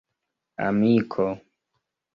[0.65, 1.25] amiko